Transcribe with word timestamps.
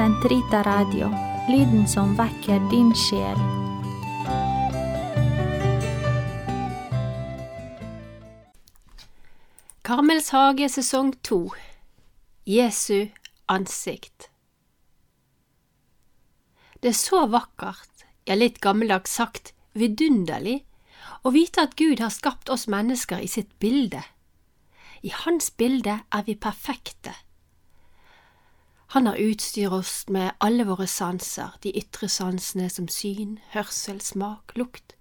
Sentrita 0.00 0.62
Radio, 0.62 1.10
lyden 1.48 1.88
som 1.88 2.14
vekker 2.16 2.62
din 2.70 2.88
sjel. 2.96 3.36
Karmels 9.84 10.30
hage 10.32 10.70
sesong 10.72 11.12
to 11.20 11.42
Jesu 12.48 13.12
ansikt 13.44 14.30
Det 16.80 16.94
er 16.94 16.96
så 16.96 17.26
vakkert, 17.28 18.08
ja 18.24 18.40
litt 18.40 18.64
gammeldags 18.64 19.20
sagt 19.20 19.52
vidunderlig, 19.76 20.62
å 21.28 21.36
vite 21.36 21.68
at 21.68 21.76
Gud 21.76 22.00
har 22.00 22.16
skapt 22.16 22.48
oss 22.48 22.70
mennesker 22.72 23.20
i 23.20 23.28
sitt 23.28 23.52
bilde. 23.60 24.00
I 25.04 25.12
Hans 25.26 25.52
bilde 25.52 26.00
er 26.08 26.24
vi 26.24 26.40
perfekte. 26.40 27.12
Han 28.90 29.06
har 29.06 29.16
utstyrt 29.16 29.72
oss 29.72 30.08
med 30.08 30.32
alle 30.38 30.64
våre 30.66 30.86
sanser, 30.90 31.52
de 31.62 31.70
ytre 31.78 32.08
sansene 32.10 32.66
som 32.70 32.88
syn, 32.90 33.36
hørsel, 33.52 34.00
smak, 34.02 34.50
lukt, 34.58 34.96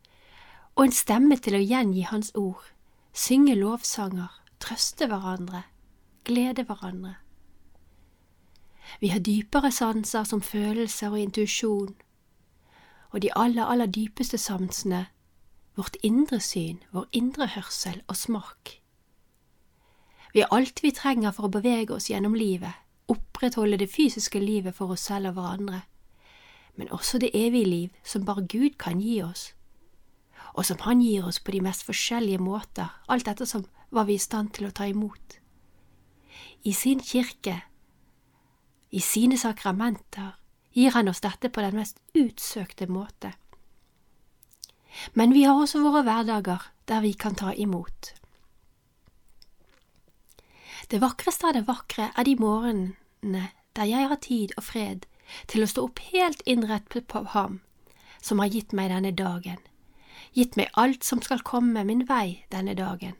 og 0.75 0.83
en 0.83 0.93
stemme 0.93 1.37
til 1.41 1.55
å 1.57 1.61
gjengi 1.63 2.03
Hans 2.05 2.29
ord, 2.37 2.67
synge 3.17 3.55
lovsanger, 3.57 4.29
trøste 4.61 5.07
hverandre, 5.09 5.63
glede 6.23 6.67
hverandre. 6.69 7.15
Vi 9.01 9.09
har 9.09 9.23
dypere 9.25 9.71
sanser 9.73 10.27
som 10.29 10.43
følelser 10.45 11.09
og 11.09 11.23
intuisjon, 11.23 11.95
og 13.09 13.23
de 13.25 13.31
aller, 13.33 13.65
aller 13.65 13.89
dypeste 13.89 14.37
sansene, 14.37 15.07
vårt 15.73 15.97
indre 16.05 16.37
syn, 16.39 16.77
vår 16.93 17.07
indre 17.11 17.49
hørsel 17.55 18.03
og 18.05 18.21
smak. 18.21 18.75
Vi 20.33 20.45
har 20.45 20.53
alt 20.53 20.83
vi 20.85 20.93
trenger 20.93 21.33
for 21.33 21.49
å 21.49 21.53
bevege 21.57 21.97
oss 21.97 22.11
gjennom 22.11 22.37
livet, 22.37 22.77
opprettholde 23.09 23.77
det 23.77 23.89
fysiske 23.91 24.39
livet 24.39 24.75
for 24.75 24.93
oss 24.95 25.07
selv 25.09 25.31
og 25.31 25.39
hverandre, 25.39 25.81
men 26.75 26.91
også 26.95 27.19
det 27.19 27.31
evige 27.33 27.65
liv 27.65 27.89
som 28.03 28.25
bare 28.25 28.47
Gud 28.47 28.77
kan 28.79 29.01
gi 29.01 29.21
oss, 29.23 29.53
og 30.53 30.65
som 30.65 30.79
Han 30.79 31.01
gir 31.01 31.25
oss 31.27 31.39
på 31.39 31.51
de 31.51 31.61
mest 31.61 31.83
forskjellige 31.85 32.37
måter, 32.37 32.87
alt 33.09 33.27
ettersom 33.27 33.65
hva 33.89 34.05
vi 34.05 34.15
er 34.15 34.21
i 34.21 34.27
stand 34.27 34.53
til 34.53 34.69
å 34.69 34.71
ta 34.75 34.85
imot. 34.89 35.39
I 36.63 36.73
sin 36.73 36.99
kirke, 36.99 37.61
i 38.91 38.99
sine 38.99 39.37
sakramenter, 39.37 40.37
gir 40.73 40.91
Han 40.91 41.07
oss 41.07 41.21
dette 41.21 41.49
på 41.49 41.61
den 41.61 41.75
mest 41.75 41.99
utsøkte 42.13 42.87
måte. 42.87 43.33
Men 45.13 45.33
vi 45.33 45.43
har 45.43 45.57
også 45.59 45.81
våre 45.83 46.03
hverdager 46.03 46.71
der 46.89 47.01
vi 47.01 47.13
kan 47.13 47.35
ta 47.35 47.53
imot. 47.53 48.13
Det 50.89 50.97
vakreste 50.99 51.45
av 51.45 51.53
det 51.53 51.67
vakre 51.67 52.07
er 52.17 52.25
de 52.25 52.31
morgenene 52.41 53.43
der 53.77 53.85
jeg 53.85 54.07
har 54.09 54.17
tid 54.25 54.53
og 54.57 54.63
fred 54.65 55.03
til 55.51 55.61
å 55.61 55.67
stå 55.69 55.83
opp 55.85 55.99
helt 56.09 56.41
innrettet 56.49 57.05
på 57.11 57.21
Ham 57.35 57.59
som 58.25 58.41
har 58.41 58.49
gitt 58.49 58.73
meg 58.73 58.89
denne 58.89 59.11
dagen, 59.13 59.59
gitt 60.33 60.57
meg 60.57 60.73
alt 60.73 61.05
som 61.05 61.21
skal 61.21 61.45
komme 61.45 61.83
min 61.85 62.01
vei 62.09 62.41
denne 62.49 62.73
dagen. 62.73 63.13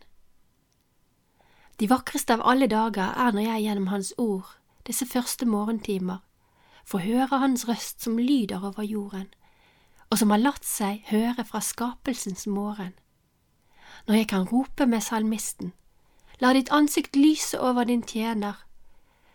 De 1.80 1.88
vakreste 1.88 2.34
av 2.34 2.42
alle 2.42 2.68
dager 2.68 3.14
er 3.14 3.38
når 3.38 3.46
jeg 3.46 3.64
gjennom 3.68 3.88
Hans 3.94 4.12
ord, 4.18 4.50
disse 4.90 5.06
første 5.06 5.46
morgentimer, 5.46 6.20
får 6.90 7.06
høre 7.06 7.40
Hans 7.40 7.68
røst 7.70 8.02
som 8.02 8.18
lyder 8.18 8.66
over 8.66 8.84
jorden, 8.84 9.30
og 10.10 10.18
som 10.18 10.34
har 10.34 10.42
latt 10.42 10.66
seg 10.66 11.06
høre 11.14 11.46
fra 11.46 11.62
skapelsens 11.62 12.48
morgen. 12.50 12.96
Når 14.10 14.24
jeg 14.24 14.28
kan 14.34 14.50
rope 14.50 14.90
med 14.90 15.06
salmisten, 15.06 15.72
La 16.40 16.54
ditt 16.56 16.72
ansikt 16.72 17.16
lyse 17.20 17.60
over 17.60 17.84
din 17.84 18.04
tjener, 18.08 18.62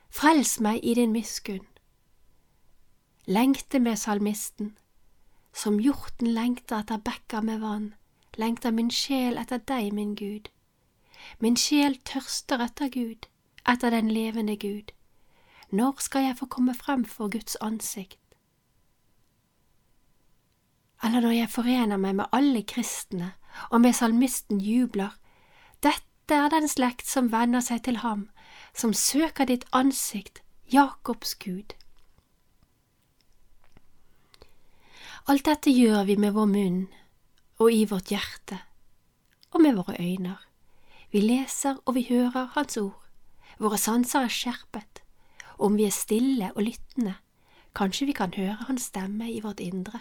frels 0.08 0.56
meg 0.64 0.80
i 0.80 0.94
din 0.97 1.12
miskunn. 1.12 1.66
Lengte 3.27 3.78
med 3.78 3.98
salmisten, 4.00 4.72
som 5.52 5.77
hjorten 5.80 6.33
lengter 6.33 6.80
etter 6.80 7.02
bekker 7.05 7.45
med 7.45 7.61
vann, 7.61 7.90
lengter 8.40 8.73
min 8.73 8.90
sjel 8.90 9.36
etter 9.40 9.61
deg, 9.61 9.92
min 9.92 10.14
Gud. 10.17 10.48
Min 11.40 11.56
sjel 11.61 11.98
tørster 12.08 12.64
etter 12.64 12.89
Gud, 12.89 13.28
etter 13.68 13.92
den 13.92 14.08
levende 14.08 14.57
Gud. 14.57 14.92
Når 15.70 16.01
skal 16.01 16.24
jeg 16.24 16.39
få 16.39 16.46
komme 16.46 16.74
frem 16.74 17.05
for 17.05 17.28
Guds 17.28 17.57
ansikt? 17.61 18.20
Eller 21.05 21.20
når 21.20 21.36
jeg 21.36 21.52
forener 21.52 22.01
meg 22.01 22.17
med 22.17 22.33
alle 22.33 22.62
kristne 22.64 23.34
og 23.70 23.80
med 23.84 23.92
salmisten 23.92 24.61
jubler, 24.61 25.12
dette 26.24 26.40
er 26.40 26.48
den 26.48 26.68
slekt 26.73 27.05
som 27.05 27.27
venner 27.29 27.61
seg 27.61 27.83
til 27.85 27.98
ham, 28.01 28.30
som 28.73 28.95
søker 28.96 29.45
ditt 29.45 29.67
ansikt, 29.77 30.40
Jakobs 30.73 31.35
Gud. 31.36 31.74
Alt 35.29 35.45
dette 35.45 35.68
gjør 35.68 36.07
vi 36.08 36.17
med 36.17 36.33
vår 36.33 36.48
munn 36.48 36.79
og 37.61 37.68
i 37.68 37.84
vårt 37.84 38.08
hjerte 38.08 38.57
og 39.52 39.61
med 39.67 39.77
våre 39.77 39.98
øyne. 40.01 40.39
Vi 41.13 41.20
leser 41.20 41.77
og 41.84 41.95
vi 41.98 42.07
hører 42.08 42.48
Hans 42.57 42.80
ord. 42.80 43.05
Våre 43.61 43.77
sanser 43.77 44.24
er 44.24 44.33
skjerpet. 44.33 45.05
Om 45.61 45.77
vi 45.77 45.84
er 45.84 45.92
stille 45.92 46.51
og 46.57 46.64
lyttende, 46.64 47.18
kanskje 47.77 48.08
vi 48.08 48.17
kan 48.17 48.33
høre 48.33 48.64
Hans 48.64 48.89
stemme 48.89 49.29
i 49.29 49.45
vårt 49.45 49.61
indre. 49.61 50.01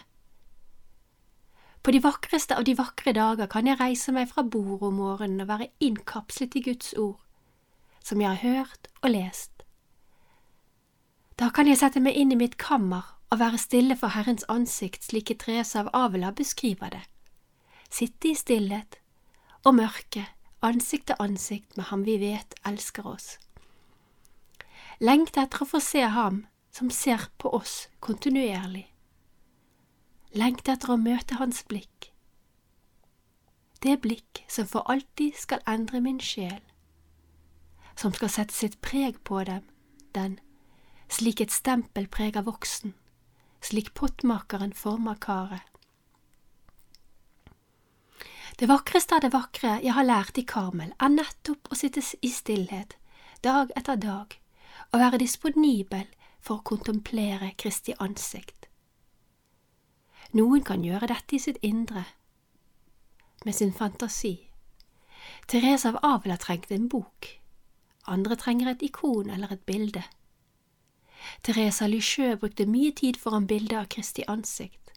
På 1.84 1.92
de 1.92 2.00
vakreste 2.00 2.56
av 2.56 2.64
de 2.64 2.78
vakre 2.80 3.12
dager 3.12 3.50
kan 3.52 3.68
jeg 3.68 3.76
reise 3.82 4.14
meg 4.16 4.30
fra 4.30 4.46
bordet 4.48 4.88
om 4.88 5.02
morgenen 5.02 5.44
og 5.44 5.50
være 5.50 5.68
innkapslet 5.84 6.56
i 6.56 6.62
Guds 6.64 6.94
ord, 6.96 7.18
som 8.00 8.22
jeg 8.24 8.30
har 8.30 8.40
hørt 8.40 8.88
og 9.02 9.12
lest. 9.12 9.66
Da 11.36 11.50
kan 11.52 11.68
jeg 11.68 11.82
sette 11.82 12.00
meg 12.00 12.16
inn 12.16 12.32
i 12.32 12.40
mitt 12.40 12.56
kammer 12.62 13.10
og 13.34 13.42
være 13.42 13.60
stille 13.60 13.98
for 14.00 14.16
Herrens 14.16 14.46
ansikt 14.48 15.04
slik 15.10 15.34
Therese 15.42 15.82
av 15.82 15.90
Avela 15.98 16.32
beskriver 16.32 16.94
det, 16.94 17.04
sitte 17.92 18.32
i 18.32 18.38
stillhet 18.38 19.02
og 19.66 19.76
mørke, 19.82 20.24
ansikt 20.64 21.10
til 21.12 21.20
ansikt 21.20 21.76
med 21.76 21.90
ham 21.92 22.08
vi 22.08 22.16
vet 22.22 22.56
elsker 22.64 23.12
oss. 23.12 23.36
Lengte 25.04 25.44
etter 25.44 25.66
å 25.66 25.68
få 25.68 25.84
se 25.84 26.08
ham 26.08 26.46
som 26.72 26.88
ser 26.94 27.28
på 27.42 27.52
oss 27.52 27.90
kontinuerlig 28.00 28.93
lengte 30.34 30.74
etter 30.74 30.94
å 30.94 30.98
møte 30.98 31.38
hans 31.38 31.62
blikk, 31.70 32.10
det 33.84 34.00
blikk 34.02 34.46
som 34.48 34.68
for 34.70 34.88
alltid 34.90 35.36
skal 35.36 35.64
endre 35.68 36.00
min 36.02 36.20
sjel, 36.24 36.62
som 38.00 38.14
skal 38.16 38.32
sette 38.32 38.56
sitt 38.56 38.80
preg 38.82 39.20
på 39.28 39.44
dem, 39.44 39.66
den, 40.16 40.40
slik 41.12 41.44
et 41.44 41.52
stempel 41.52 42.08
preger 42.08 42.46
voksen, 42.48 42.96
slik 43.62 43.94
pottmakeren 43.94 44.74
former 44.74 45.20
karet. 45.20 45.68
Det 48.58 48.70
vakreste 48.70 49.18
av 49.18 49.24
det 49.26 49.34
vakre 49.34 49.80
jeg 49.82 49.94
har 49.98 50.08
lært 50.08 50.38
i 50.38 50.46
Karmel, 50.48 50.94
er 51.02 51.12
nettopp 51.12 51.72
å 51.74 51.78
sitte 51.78 52.04
i 52.22 52.30
stillhet, 52.32 52.96
dag 53.44 53.74
etter 53.76 54.00
dag, 54.00 54.38
og 54.94 55.02
være 55.02 55.20
disponibel 55.20 56.06
for 56.40 56.62
å 56.62 56.68
kontemplere 56.72 57.52
Kristi 57.58 57.98
ansikt. 58.00 58.63
Noen 60.34 60.64
kan 60.66 60.82
gjøre 60.82 61.12
dette 61.12 61.36
i 61.38 61.40
sitt 61.42 61.60
indre, 61.62 62.08
med 63.46 63.54
sin 63.54 63.74
fantasi. 63.74 64.48
Therese 65.46 65.92
av 65.92 66.00
Avila 66.02 66.40
trengte 66.42 66.74
en 66.74 66.88
bok, 66.90 67.28
andre 68.10 68.38
trenger 68.42 68.72
et 68.72 68.82
ikon 68.88 69.30
eller 69.30 69.54
et 69.54 69.62
bilde. 69.70 70.02
Therese 71.46 71.86
Lichø 71.86 72.32
brukte 72.42 72.66
mye 72.66 72.96
tid 72.98 73.22
foran 73.22 73.46
bildet 73.48 73.78
av 73.78 73.92
Kristi 73.94 74.26
ansikt. 74.28 74.96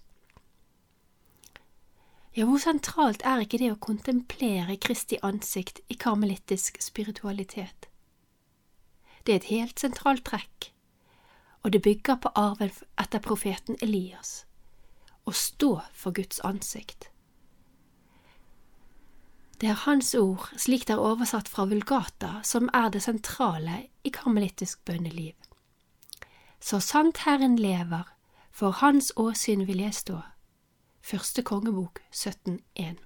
Ja, 2.32 2.48
hvor 2.48 2.56
sentralt 2.64 3.20
er 3.28 3.44
ikke 3.44 3.60
det 3.60 3.70
å 3.74 3.78
kontemplere 3.90 4.80
Kristi 4.80 5.20
ansikt 5.20 5.84
i 5.92 6.00
karmelittisk 6.00 6.80
spiritualitet? 6.80 7.90
Det 9.24 9.36
er 9.36 9.42
et 9.42 9.52
helt 9.52 9.84
sentralt 9.84 10.24
trekk, 10.24 10.72
og 11.60 11.76
det 11.76 11.84
bygger 11.84 12.22
på 12.24 12.32
arven 12.32 12.72
etter 12.96 13.20
profeten 13.20 13.76
Elias 13.84 14.45
å 15.26 15.34
stå 15.34 15.70
for 15.92 16.14
Guds 16.16 16.40
ansikt. 16.46 17.10
Det 19.60 19.70
er 19.72 19.80
Hans 19.86 20.14
ord, 20.14 20.50
slik 20.60 20.84
det 20.86 20.96
er 20.96 21.02
oversatt 21.02 21.48
fra 21.48 21.64
Vulgata, 21.68 22.40
som 22.44 22.68
er 22.76 22.90
det 22.92 23.02
sentrale 23.06 23.86
i 24.04 24.12
karmelittisk 24.12 24.84
bønneliv. 24.84 25.34
Så 26.60 26.80
sant 26.84 27.24
Herren 27.24 27.56
lever, 27.56 28.04
for 28.52 28.76
Hans 28.82 29.12
åsyn 29.16 29.64
vil 29.68 29.80
jeg 29.80 29.96
stå. 29.96 30.20
Første 31.00 31.42
kongebok 31.46 32.02
17.1 32.12 33.00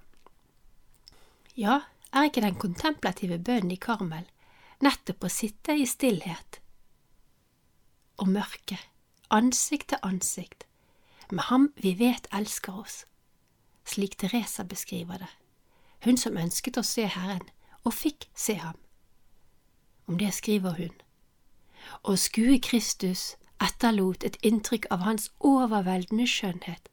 Ja, 1.55 1.81
er 2.11 2.27
ikke 2.27 2.43
den 2.43 2.59
kontemplative 2.59 3.39
bønnen 3.39 3.71
i 3.71 3.79
Karmel 3.79 4.27
nettopp 4.81 5.27
å 5.27 5.31
sitte 5.31 5.75
i 5.77 5.85
stillhet 5.87 6.59
og 8.21 8.29
mørke, 8.29 8.77
ansikt 9.33 9.91
til 9.93 10.03
ansikt, 10.05 10.65
med 11.31 11.43
ham 11.49 11.71
vi 11.75 11.93
vet 11.99 12.27
elsker 12.31 12.79
oss, 12.79 13.05
slik 13.85 14.17
Teresa 14.17 14.63
beskriver 14.63 15.17
det, 15.17 15.31
hun 16.05 16.17
som 16.17 16.37
ønsket 16.37 16.77
å 16.77 16.83
se 16.85 17.05
Herren 17.05 17.47
og 17.83 17.93
fikk 17.93 18.29
se 18.35 18.55
ham. 18.61 18.77
Om 20.07 20.17
det 20.17 20.33
skriver 20.33 20.77
hun. 20.77 20.93
Å 22.03 22.15
skue 22.15 22.59
Kristus 22.59 23.35
etterlot 23.61 24.23
et 24.23 24.37
inntrykk 24.45 24.87
av 24.91 25.05
hans 25.05 25.29
overveldende 25.39 26.27
skjønnhet, 26.27 26.89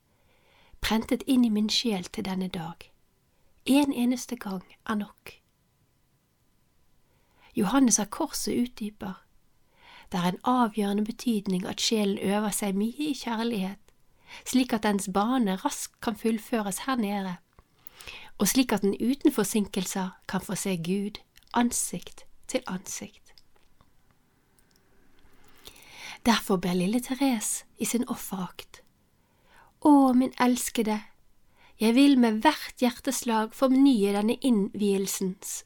prentet 0.81 1.25
inn 1.27 1.45
i 1.45 1.53
min 1.53 1.69
sjel 1.73 2.05
til 2.05 2.25
denne 2.25 2.49
dag. 2.49 2.91
En 3.67 3.93
eneste 3.93 4.37
gang 4.37 4.65
er 4.89 4.95
nok. 4.95 5.35
Johannes 7.57 7.99
av 7.99 8.07
Korset 8.15 8.55
utdyper. 8.55 9.19
Det 10.13 10.21
er 10.21 10.29
en 10.33 10.41
avgjørende 10.45 11.05
betydning 11.05 11.67
at 11.67 11.81
sjelen 11.81 12.19
øver 12.19 12.55
seg 12.55 12.77
mye 12.79 13.11
i 13.11 13.15
kjærlighet, 13.19 13.81
slik 14.45 14.73
at 14.73 14.83
dens 14.83 15.09
bane 15.15 15.57
raskt 15.65 16.01
kan 16.01 16.17
fullføres 16.17 16.85
her 16.87 16.97
nede, 16.97 17.37
og 18.39 18.49
slik 18.49 18.73
at 18.73 18.83
den 18.83 18.97
uten 19.01 19.33
forsinkelser 19.33 20.11
kan 20.29 20.41
få 20.41 20.55
se 20.55 20.77
Gud 20.77 21.21
ansikt 21.55 22.25
til 22.49 22.61
ansikt. 22.67 23.35
Derfor 26.27 26.57
ber 26.57 26.73
lille 26.73 27.01
Therese 27.01 27.65
i 27.79 27.85
sin 27.85 28.09
offerakt. 28.09 28.83
Å, 29.81 30.13
min 30.13 30.35
elskede, 30.41 31.01
jeg 31.81 31.95
vil 31.95 32.19
med 32.19 32.41
hvert 32.43 32.83
hjerteslag 32.83 33.55
fornye 33.55 34.13
denne 34.17 34.35
innvielsens, 34.43 35.63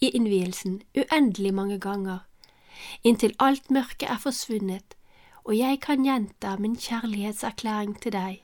i 0.00 0.12
innvielsen 0.14 0.82
uendelig 0.96 1.54
mange 1.54 1.78
ganger, 1.80 2.22
inntil 3.02 3.34
alt 3.42 3.70
mørket 3.70 4.08
er 4.12 4.20
forsvunnet 4.22 4.95
og 5.46 5.54
jeg 5.54 5.78
kan 5.80 6.02
gjenta 6.02 6.56
min 6.58 6.74
kjærlighetserklæring 6.76 8.00
til 8.02 8.12
deg, 8.12 8.40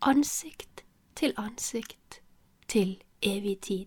ansikt 0.00 0.70
til 1.20 1.34
ansikt, 1.36 2.22
til 2.68 3.02
evig 3.22 3.60
tid. 3.60 3.86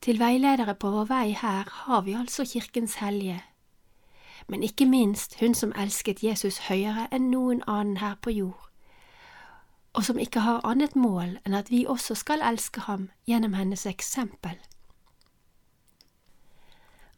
Til 0.00 0.18
veiledere 0.18 0.74
på 0.74 0.90
vår 0.90 1.04
vei 1.04 1.30
her 1.30 1.70
har 1.70 2.00
vi 2.00 2.12
altså 2.12 2.44
Kirkens 2.44 2.94
hellige, 2.94 3.44
men 4.48 4.62
ikke 4.62 4.86
minst 4.86 5.40
hun 5.40 5.54
som 5.54 5.72
elsket 5.78 6.24
Jesus 6.24 6.58
høyere 6.66 7.06
enn 7.14 7.30
noen 7.30 7.62
annen 7.66 8.02
her 8.02 8.18
på 8.22 8.34
jord, 8.34 8.68
og 9.92 10.04
som 10.04 10.18
ikke 10.18 10.42
har 10.42 10.66
annet 10.66 10.96
mål 10.96 11.38
enn 11.46 11.54
at 11.54 11.70
vi 11.70 11.86
også 11.88 12.18
skal 12.18 12.42
elske 12.42 12.80
ham 12.90 13.10
gjennom 13.26 13.54
hennes 13.54 13.86
eksempel. 13.86 14.58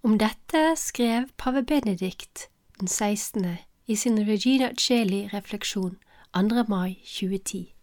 Om 0.06 0.18
dette 0.18 0.76
skrev 0.76 1.24
pave 1.36 1.62
Benedikt 1.62 2.48
den 2.78 2.88
16. 2.88 3.46
i 3.86 3.96
sin 3.96 4.28
Regina 4.28 4.68
Celi-refleksjon 4.78 5.96
2. 6.34 6.64
mai 6.68 6.94
2010. 7.02 7.74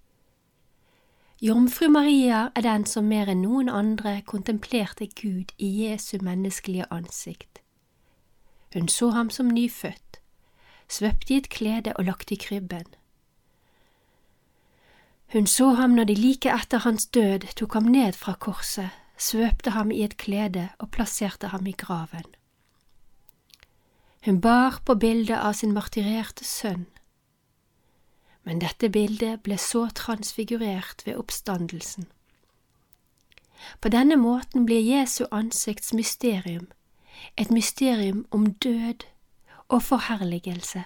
Jomfru 1.41 1.89
Maria 1.89 2.47
er 2.55 2.61
den 2.61 2.85
som 2.85 3.11
mer 3.11 3.27
enn 3.27 3.43
noen 3.43 3.67
andre 3.67 4.21
kontemplerte 4.23 5.09
Gud 5.19 5.51
i 5.57 5.67
Jesu 5.83 6.15
menneskelige 6.21 6.87
ansikt. 6.95 7.59
Hun 8.73 8.87
så 8.87 9.09
ham 9.09 9.29
som 9.29 9.51
nyfødt, 9.51 10.21
svøpt 10.87 11.27
i 11.29 11.41
et 11.43 11.51
klede 11.51 11.91
og 11.99 12.05
lagt 12.05 12.31
i 12.31 12.39
krybben. 12.39 12.87
Hun 15.33 15.47
så 15.47 15.73
ham 15.75 15.99
når 15.99 16.03
de 16.03 16.15
like 16.15 16.55
etter 16.55 16.87
hans 16.87 17.05
død 17.05 17.51
tok 17.55 17.73
ham 17.73 17.91
ned 17.91 18.13
fra 18.15 18.39
korset, 18.39 18.95
svøpte 19.17 19.73
ham 19.75 19.91
i 19.91 20.03
et 20.03 20.17
klede 20.17 20.69
og 20.79 20.91
plasserte 20.91 21.47
ham 21.53 21.67
i 21.67 21.75
graven. 21.77 22.25
Hun 24.25 24.41
bar 24.41 24.81
på 24.85 24.95
bildet 24.95 25.37
av 25.37 25.53
sin 25.53 25.73
martyrerte 25.73 26.45
sønn, 26.47 26.85
men 28.43 28.59
dette 28.59 28.89
bildet 28.89 29.43
ble 29.43 29.57
så 29.57 29.87
transfigurert 29.95 31.03
ved 31.05 31.19
oppstandelsen. 31.19 32.07
På 33.79 33.89
denne 33.89 34.15
måten 34.19 34.65
blir 34.65 34.83
Jesu 34.83 35.25
ansikts 35.31 35.93
mysterium 35.93 36.67
et 37.37 37.51
mysterium 37.51 38.25
om 38.31 38.53
død 38.53 39.05
og 39.67 39.83
forherligelse, 39.83 40.83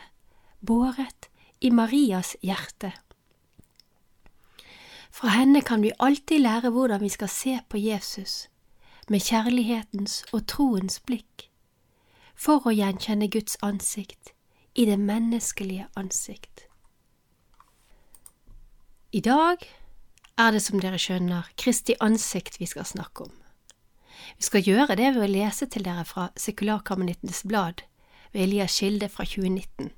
båret 0.66 1.30
i 1.62 1.70
Marias 1.70 2.36
hjerte. 2.44 2.92
Fra 5.18 5.32
henne 5.34 5.64
kan 5.66 5.82
vi 5.82 5.92
alltid 6.00 6.40
lære 6.40 6.70
hvordan 6.70 7.02
vi 7.02 7.10
skal 7.10 7.30
se 7.30 7.60
på 7.70 7.78
Jesus, 7.78 8.50
med 9.10 9.24
kjærlighetens 9.26 10.20
og 10.34 10.44
troens 10.48 11.00
blikk, 11.00 11.48
for 12.36 12.62
å 12.62 12.74
gjenkjenne 12.76 13.26
Guds 13.34 13.58
ansikt 13.66 14.36
i 14.78 14.86
det 14.86 15.00
menneskelige 15.02 15.88
ansikt. 15.98 16.68
I 19.12 19.24
dag 19.26 19.66
er 20.38 20.54
det, 20.54 20.62
som 20.62 20.78
dere 20.86 21.02
skjønner, 21.02 21.50
Kristi 21.58 21.98
ansikt 21.98 22.60
vi 22.62 22.70
skal 22.70 22.86
snakke 22.86 23.26
om. 23.26 23.34
Vi 24.38 24.46
skal 24.46 24.70
gjøre 24.70 25.00
det 25.02 25.16
ved 25.16 25.24
å 25.26 25.34
lese 25.34 25.66
til 25.66 25.88
dere 25.88 26.06
fra 26.06 26.30
Sekularkarmelittenes 26.38 27.42
blad 27.50 27.82
ved 28.36 28.44
Elias 28.44 28.78
Kilde 28.78 29.10
fra 29.10 29.26
2019. 29.26 29.90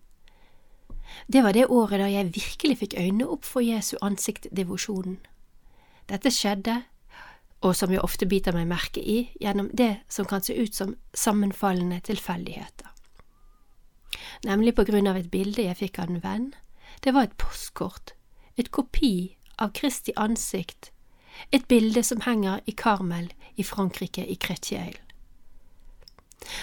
Det 1.27 1.43
var 1.43 1.53
det 1.53 1.67
året 1.69 1.99
da 2.01 2.07
jeg 2.09 2.33
virkelig 2.35 2.77
fikk 2.81 2.95
øynene 2.97 3.27
opp 3.29 3.45
for 3.45 3.65
Jesu 3.65 3.97
ansikt-devosjonen. 4.01 5.19
Dette 6.09 6.31
skjedde, 6.33 6.81
og 7.61 7.75
som 7.75 7.91
jeg 7.91 8.01
ofte 8.01 8.25
biter 8.25 8.55
meg 8.55 8.69
merke 8.69 9.01
i, 9.03 9.29
gjennom 9.41 9.69
det 9.73 9.99
som 10.09 10.25
kan 10.25 10.41
se 10.41 10.55
ut 10.55 10.75
som 10.75 10.95
sammenfallende 11.13 11.99
tilfeldigheter. 12.07 12.87
Nemlig 14.47 14.75
på 14.75 14.85
grunn 14.87 15.09
av 15.11 15.19
et 15.19 15.31
bilde 15.31 15.67
jeg 15.67 15.77
fikk 15.77 15.99
av 15.99 16.09
en 16.09 16.23
venn. 16.23 16.47
Det 17.03 17.13
var 17.13 17.27
et 17.27 17.37
postkort, 17.37 18.15
et 18.57 18.71
kopi 18.71 19.35
av 19.59 19.75
Kristi 19.75 20.15
ansikt 20.15 20.93
et 21.51 21.67
bilde 21.67 22.03
som 22.03 22.21
henger 22.21 22.59
i 22.65 22.71
Karmel 22.71 23.31
i 23.55 23.63
Frankrike, 23.63 24.25
i 24.25 24.37
Chrétieil. 24.43 24.97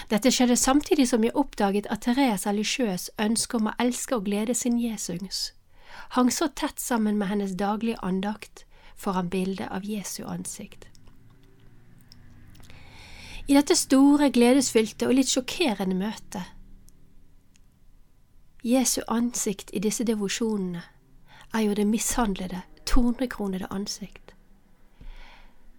Dette 0.09 0.31
skjedde 0.31 0.57
samtidig 0.57 1.07
som 1.09 1.23
jeg 1.23 1.35
oppdaget 1.35 1.87
at 1.93 2.01
Therese 2.07 2.49
Alicieux 2.49 3.09
ønske 3.21 3.57
om 3.57 3.69
å 3.69 3.77
elske 3.79 4.17
og 4.17 4.25
glede 4.25 4.55
sin 4.57 4.79
Jesus 4.81 5.53
hang 6.09 6.31
så 6.31 6.47
tett 6.47 6.79
sammen 6.79 7.17
med 7.17 7.27
hennes 7.27 7.55
daglige 7.57 7.97
andakt 8.01 8.65
foran 8.95 9.29
bildet 9.29 9.67
av 9.71 9.85
Jesu 9.85 10.23
ansikt. 10.25 10.87
I 13.47 13.55
dette 13.55 13.75
store, 13.75 14.29
gledesfylte 14.29 15.07
og 15.07 15.15
litt 15.15 15.31
sjokkerende 15.31 15.95
møtet 15.95 16.53
Jesu 18.67 19.01
ansikt 19.07 19.69
i 19.71 19.79
disse 19.79 20.03
devosjonene 20.03 20.81
er 21.55 21.61
jo 21.63 21.75
det 21.77 21.85
mishandlede, 21.87 22.65
tornekronede 22.85 23.69
ansikt 23.71 24.33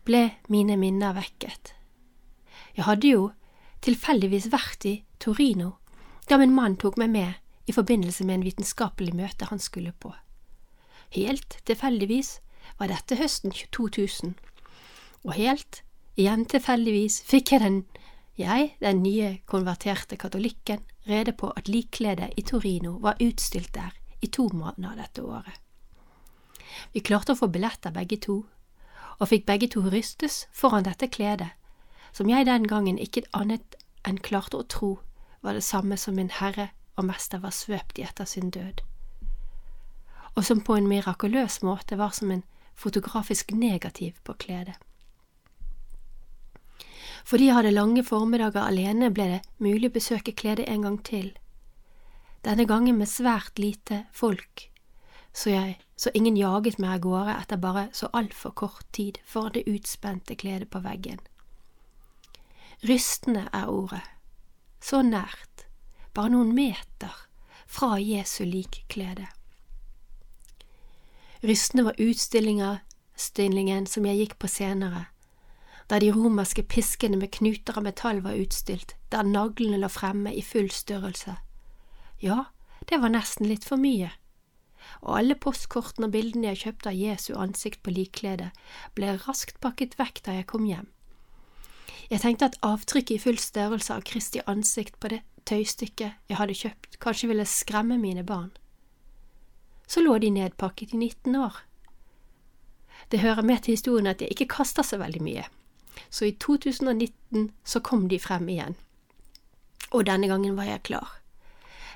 ble 0.09 0.31
mine 0.49 0.79
minner 0.81 1.13
vekket. 1.13 1.75
Jeg 2.77 2.87
hadde 2.87 3.11
jo 3.11 3.25
tilfeldigvis 3.85 4.51
vært 4.53 4.87
i 4.89 4.95
Torino 5.23 5.77
da 6.29 6.37
min 6.41 6.53
mann 6.55 6.77
tok 6.77 6.99
meg 7.01 7.13
med 7.13 7.69
i 7.69 7.75
forbindelse 7.75 8.25
med 8.25 8.39
en 8.39 8.47
vitenskapelig 8.47 9.15
møte 9.17 9.49
han 9.49 9.61
skulle 9.61 9.93
på. 10.01 10.13
Helt 11.17 11.59
tilfeldigvis 11.69 12.39
var 12.79 12.93
dette 12.93 13.17
høsten 13.17 13.53
2000, 13.53 14.35
og 15.25 15.33
helt 15.37 15.83
igjen 16.21 16.45
tilfeldigvis 16.49 17.23
fikk 17.29 17.55
jeg 17.55 17.65
den, 17.65 17.79
jeg, 18.37 18.75
den 18.81 19.03
nye 19.03 19.39
konverterte 19.49 20.19
katolikken, 20.21 20.85
rede 21.09 21.33
på 21.33 21.51
at 21.57 21.69
likkledet 21.69 22.35
i 22.37 22.45
Torino 22.45 22.99
var 23.01 23.21
utstilt 23.25 23.73
der 23.75 23.97
i 24.21 24.29
to 24.29 24.49
måneder 24.53 24.99
dette 24.99 25.25
året. 25.25 25.57
Vi 26.93 27.01
klarte 27.01 27.33
å 27.33 27.39
få 27.39 27.49
billetter 27.53 27.95
begge 27.95 28.19
to, 28.21 28.43
og 29.19 29.31
fikk 29.31 29.47
begge 29.49 29.69
to 29.73 29.83
rystes 29.89 30.45
foran 30.55 30.87
dette 30.87 31.09
kledet, 31.11 31.51
som 32.13 32.31
jeg 32.31 32.47
den 32.47 32.67
gangen 32.69 32.99
ikke 32.99 33.27
annet 33.37 33.77
enn 34.07 34.19
klarte 34.19 34.61
å 34.61 34.67
tro 34.67 34.91
var 35.45 35.55
det 35.55 35.65
samme 35.67 35.97
som 35.97 36.17
min 36.19 36.33
herre 36.33 36.71
og 36.99 37.07
mester 37.09 37.43
var 37.43 37.55
svøpt 37.55 37.99
i 37.99 38.05
etter 38.07 38.27
sin 38.27 38.51
død, 38.51 38.83
og 40.35 40.45
som 40.45 40.63
på 40.65 40.77
en 40.77 40.89
mirakuløs 40.91 41.61
måte 41.63 41.99
var 41.99 42.15
som 42.17 42.31
en 42.35 42.45
fotografisk 42.79 43.53
negativ 43.53 44.19
på 44.25 44.35
kledet. 44.39 44.77
Fordi 47.29 47.51
jeg 47.51 47.55
hadde 47.59 47.75
lange 47.75 48.03
formiddager 48.07 48.65
alene, 48.65 49.11
ble 49.13 49.27
det 49.35 49.41
mulig 49.61 49.91
å 49.91 49.97
besøke 49.99 50.33
kledet 50.33 50.69
en 50.69 50.87
gang 50.87 50.99
til, 51.05 51.31
denne 52.47 52.65
gangen 52.65 52.97
med 52.97 53.11
svært 53.11 53.59
lite 53.59 54.07
folk 54.15 54.69
så, 55.39 55.51
jeg, 55.51 55.79
så 55.97 56.11
ingen 56.15 56.37
jaget 56.37 56.81
meg 56.83 56.97
av 56.97 57.03
gårde 57.05 57.35
etter 57.37 57.61
bare 57.63 57.89
så 57.95 58.11
altfor 58.17 58.55
kort 58.59 58.87
tid 58.95 59.21
foran 59.27 59.55
det 59.55 59.69
utspente 59.71 60.35
kledet 60.39 60.71
på 60.73 60.81
veggen. 60.83 61.21
Rystende 62.85 63.49
er 63.53 63.67
ordet, 63.67 64.05
så 64.81 65.03
nært, 65.03 65.67
bare 66.15 66.31
noen 66.31 66.53
meter 66.55 67.15
fra 67.67 67.97
Jesu 67.99 68.45
likklede. 68.45 69.27
Rystende 71.43 71.89
var 71.89 71.99
utstillinga 71.99 72.79
som 73.91 74.07
jeg 74.07 74.21
gikk 74.21 74.39
på 74.39 74.51
senere, 74.51 75.09
der 75.91 76.05
de 76.05 76.13
romerske 76.15 76.63
piskene 76.63 77.19
med 77.19 77.33
knuter 77.35 77.79
av 77.79 77.87
metall 77.87 78.23
var 78.23 78.39
utstilt, 78.39 78.95
der 79.11 79.27
naglene 79.27 79.81
lå 79.83 79.91
fremme 79.91 80.31
i 80.35 80.43
full 80.43 80.71
størrelse. 80.71 81.35
Ja, 82.23 82.45
det 82.87 83.03
var 83.03 83.11
nesten 83.11 83.49
litt 83.51 83.67
for 83.67 83.81
mye 83.81 84.13
og 85.03 85.17
alle 85.19 85.37
postkortene 85.39 86.09
og 86.09 86.15
bildene 86.15 86.53
jeg 86.53 86.63
kjøpte 86.63 86.93
av 86.93 86.99
Jesu 86.99 87.33
ansikt 87.39 87.83
på 87.85 87.95
likkledet, 87.95 88.51
ble 88.97 89.17
raskt 89.25 89.61
pakket 89.65 89.99
vekk 90.01 90.23
da 90.27 90.39
jeg 90.39 90.49
kom 90.51 90.67
hjem. 90.69 90.89
Jeg 92.09 92.21
tenkte 92.21 92.49
at 92.49 92.57
avtrykket 92.65 93.19
i 93.19 93.21
full 93.21 93.39
størrelse 93.39 93.93
av 93.93 94.05
Kristi 94.09 94.41
ansikt 94.49 94.97
på 95.01 95.11
det 95.13 95.21
tøystykket 95.49 96.17
jeg 96.29 96.39
hadde 96.39 96.57
kjøpt, 96.57 96.97
kanskje 97.01 97.29
ville 97.29 97.45
skremme 97.45 97.99
mine 98.01 98.25
barn. 98.25 98.51
Så 99.89 100.01
lå 100.01 100.19
de 100.19 100.31
nedpakket 100.33 100.95
i 100.95 100.97
19 100.97 101.37
år. 101.37 101.63
Det 103.09 103.21
hører 103.21 103.43
med 103.43 103.63
til 103.63 103.77
historien 103.77 104.07
at 104.07 104.21
jeg 104.21 104.33
ikke 104.33 104.49
kaster 104.57 104.85
så 104.85 104.99
veldig 105.01 105.23
mye, 105.25 105.45
så 106.11 106.29
i 106.29 106.33
2019 106.33 107.51
så 107.65 107.81
kom 107.81 108.09
de 108.09 108.19
frem 108.21 108.49
igjen. 108.49 108.77
Og 109.93 110.05
denne 110.07 110.29
gangen 110.29 110.57
var 110.57 110.69
jeg 110.69 110.83
klar. 110.89 111.15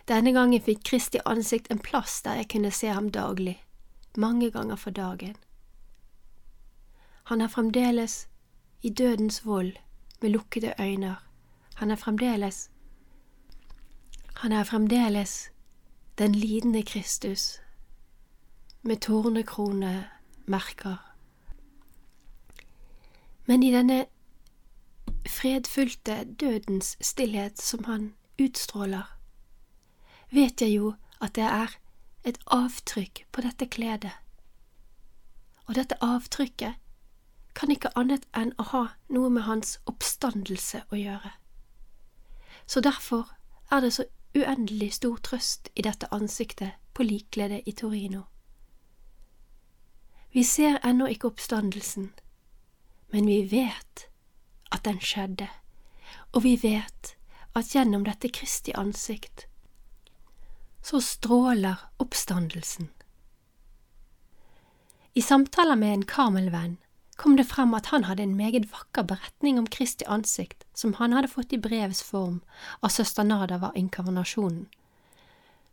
Denne 0.09 0.33
gangen 0.33 0.61
fikk 0.61 0.83
Kristi 0.89 1.21
ansikt 1.25 1.71
en 1.71 1.81
plass 1.81 2.21
der 2.25 2.41
jeg 2.41 2.49
kunne 2.53 2.73
se 2.73 2.89
ham 2.93 3.11
daglig, 3.13 3.63
mange 4.17 4.51
ganger 4.51 4.77
for 4.77 4.91
dagen. 4.91 5.37
Han 7.31 7.41
er 7.41 7.49
fremdeles 7.49 8.27
i 8.83 8.91
dødens 8.91 9.45
vold 9.47 9.77
med 10.23 10.31
lukkede 10.31 10.75
øyne. 10.81 11.17
Han 11.75 11.91
er 11.91 11.97
fremdeles 11.97 12.71
Han 14.35 14.53
er 14.53 14.65
fremdeles 14.65 15.51
den 16.19 16.35
lidende 16.35 16.83
Kristus 16.83 17.61
med 18.83 18.97
tornekrone 18.97 20.11
merker. 20.47 20.97
Men 23.47 23.63
i 23.63 23.73
denne 23.73 24.07
fredfylte 25.29 26.25
dødens 26.25 26.97
stillhet 27.01 27.63
som 27.63 27.85
han 27.85 28.15
utstråler, 28.41 29.19
vet 30.31 30.63
jeg 30.63 30.77
jo 30.77 30.95
at 31.21 31.35
det 31.35 31.45
er 31.45 31.79
et 32.25 32.39
avtrykk 32.47 33.27
på 33.33 33.41
dette 33.41 33.67
kledet. 33.67 34.13
Og 35.67 35.75
dette 35.75 35.99
avtrykket 36.03 36.82
kan 37.55 37.71
ikke 37.71 37.93
annet 37.99 38.27
enn 38.37 38.55
å 38.59 38.67
ha 38.73 38.83
noe 39.13 39.31
med 39.31 39.47
hans 39.47 39.79
oppstandelse 39.87 40.85
å 40.91 40.99
gjøre. 40.99 41.33
Så 42.67 42.81
derfor 42.81 43.29
er 43.71 43.81
det 43.81 43.93
så 43.93 44.05
uendelig 44.35 44.93
stor 44.99 45.17
trøst 45.17 45.69
i 45.75 45.85
dette 45.85 46.09
ansiktet 46.13 46.79
på 46.95 47.05
likledet 47.05 47.63
i 47.67 47.73
Torino. 47.73 48.25
Vi 50.33 50.45
ser 50.45 50.79
ennå 50.83 51.07
ikke 51.13 51.29
oppstandelsen, 51.29 52.13
men 53.13 53.27
vi 53.29 53.43
vet 53.51 54.07
at 54.73 54.85
den 54.85 55.01
skjedde, 55.01 55.49
og 56.33 56.45
vi 56.47 56.57
vet 56.57 57.17
at 57.55 57.75
gjennom 57.75 58.07
dette 58.09 58.33
Kristi 58.33 58.73
ansikt 58.73 59.47
så 60.83 61.01
stråler 61.01 61.79
oppstandelsen. 61.99 62.89
I 65.15 65.23
samtaler 65.23 65.77
med 65.77 65.93
en 65.95 66.07
Karmel-venn 66.09 66.79
kom 67.17 67.37
det 67.37 67.47
frem 67.47 67.75
at 67.75 67.87
han 67.93 68.05
hadde 68.05 68.23
en 68.23 68.37
meget 68.37 68.71
vakker 68.73 69.03
beretning 69.03 69.59
om 69.59 69.67
Kristi 69.67 70.05
ansikt 70.09 70.65
som 70.75 70.95
han 70.95 71.13
hadde 71.13 71.29
fått 71.29 71.53
i 71.53 71.61
brevs 71.61 72.03
form 72.03 72.41
av 72.81 72.89
søster 72.89 73.25
Nada 73.25 73.59
var 73.59 73.77
inkarnasjonen, 73.77 74.67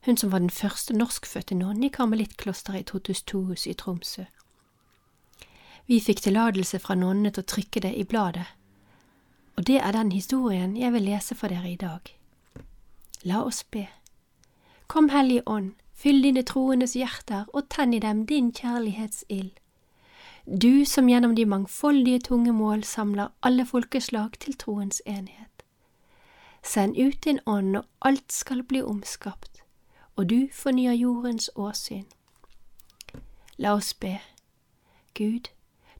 hun 0.05 0.17
som 0.17 0.31
var 0.31 0.39
den 0.39 0.49
første 0.49 0.93
norskfødte 0.93 1.55
nonne 1.55 1.87
i 1.87 1.89
karmelittklosteret 1.89 2.79
i 2.79 2.89
2002 2.91 3.69
i 3.71 3.73
Tromsø. 3.73 4.25
Vi 5.87 5.99
fikk 5.99 6.21
tillatelse 6.21 6.79
fra 6.79 6.95
nonnene 6.95 7.31
til 7.33 7.43
å 7.43 7.51
trykke 7.55 7.81
det 7.87 7.95
i 7.97 8.05
bladet, 8.05 8.45
og 9.57 9.65
det 9.67 9.79
er 9.81 9.91
den 9.91 10.11
historien 10.11 10.77
jeg 10.77 10.93
vil 10.93 11.07
lese 11.09 11.35
for 11.35 11.51
dere 11.51 11.71
i 11.71 11.79
dag. 11.79 12.13
La 13.23 13.41
oss 13.43 13.63
be. 13.63 13.87
Kom, 14.87 15.09
Hellige 15.09 15.43
Ånd, 15.45 15.73
fyll 15.91 16.21
dine 16.23 16.45
troendes 16.47 16.95
hjerter 16.95 17.49
og 17.53 17.67
tenn 17.69 17.93
i 17.93 17.99
dem 17.99 18.25
din 18.25 18.53
kjærlighetsild. 18.55 19.51
Du 20.51 20.85
som 20.85 21.09
gjennom 21.09 21.35
de 21.35 21.45
mangfoldige 21.45 22.19
tunge 22.19 22.51
mål 22.51 22.83
samler 22.83 23.27
alle 23.41 23.65
folkeslag 23.65 24.39
til 24.39 24.55
troens 24.57 25.01
enhet. 25.05 25.63
Send 26.63 26.97
ut 26.97 27.23
din 27.23 27.39
ånd, 27.45 27.75
og 27.77 27.85
alt 28.01 28.33
skal 28.33 28.63
bli 28.63 28.81
omskapt, 28.81 29.61
og 30.15 30.29
du 30.29 30.47
fornyer 30.53 30.93
jordens 30.97 31.51
åsyn. 31.55 32.05
La 33.57 33.75
oss 33.75 33.93
be. 33.93 34.17
Gud, 35.13 35.51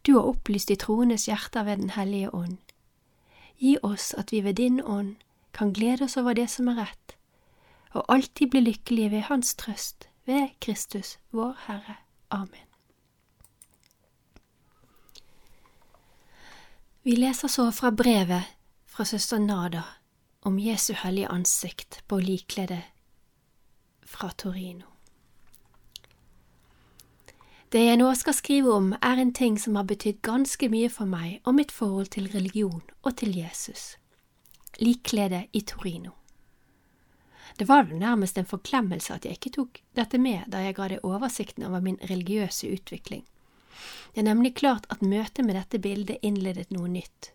du 0.08 0.14
har 0.18 0.26
opplyst 0.26 0.70
de 0.70 0.76
troendes 0.76 1.26
hjerter 1.26 1.64
ved 1.64 1.78
Den 1.78 1.90
hellige 1.90 2.34
ånd. 2.34 2.58
Gi 3.58 3.78
oss 3.84 4.14
at 4.14 4.32
vi 4.32 4.42
ved 4.42 4.54
din 4.54 4.82
ånd 4.82 5.16
kan 5.54 5.74
glede 5.74 6.04
oss 6.04 6.18
over 6.18 6.34
det 6.34 6.50
som 6.50 6.68
er 6.68 6.82
rett, 6.88 7.16
og 7.94 8.06
alltid 8.10 8.50
bli 8.50 8.60
lykkelige 8.60 9.12
ved 9.12 9.22
Hans 9.30 9.56
trøst, 9.56 10.10
ved 10.26 10.50
Kristus, 10.62 11.20
vår 11.32 11.56
Herre. 11.68 11.96
Amen. 12.32 12.69
Vi 17.02 17.16
leser 17.16 17.48
så 17.48 17.72
fra 17.72 17.92
brevet 17.92 18.44
fra 18.86 19.06
søster 19.06 19.40
Nada 19.40 19.84
om 20.40 20.60
Jesu 20.60 20.94
hellige 20.94 21.28
ansikt 21.28 22.02
på 22.08 22.20
likkledet 22.20 22.82
fra 24.04 24.30
Torino. 24.32 24.86
Det 27.72 27.86
jeg 27.86 28.02
nå 28.02 28.10
skal 28.20 28.36
skrive 28.36 28.74
om, 28.76 28.92
er 29.02 29.22
en 29.22 29.32
ting 29.34 29.56
som 29.62 29.80
har 29.80 29.88
betydd 29.88 30.20
ganske 30.26 30.68
mye 30.74 30.90
for 30.92 31.08
meg 31.08 31.40
og 31.46 31.56
mitt 31.56 31.72
forhold 31.72 32.12
til 32.18 32.28
religion 32.34 32.84
og 33.02 33.16
til 33.22 33.32
Jesus. 33.38 33.96
Likkledet 34.84 35.48
i 35.54 35.62
Torino. 35.62 36.12
Det 37.60 37.68
var 37.68 37.88
vel 37.88 38.00
nærmest 38.00 38.38
en 38.38 38.50
forklemmelse 38.50 39.14
at 39.14 39.26
jeg 39.26 39.40
ikke 39.40 39.56
tok 39.56 39.84
dette 39.96 40.20
med 40.20 40.52
da 40.52 40.66
jeg 40.66 40.76
ga 40.76 40.92
deg 40.92 41.06
oversikten 41.08 41.64
over 41.64 41.80
min 41.80 42.00
religiøse 42.10 42.68
utvikling. 42.74 43.24
Det 44.14 44.22
er 44.22 44.30
nemlig 44.30 44.56
klart 44.56 44.88
at 44.90 45.02
møtet 45.02 45.46
med 45.46 45.56
dette 45.56 45.80
bildet 45.80 46.24
innledet 46.26 46.72
noe 46.72 46.90
nytt. 46.90 47.32